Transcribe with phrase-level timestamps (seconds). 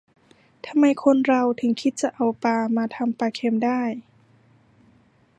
[0.65, 3.81] ทำไมคนเราถึงคิดจะเอาปลามาทำปลาเค็มได้